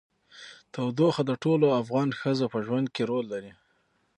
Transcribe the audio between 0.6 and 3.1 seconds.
تودوخه د ټولو افغان ښځو په ژوند کې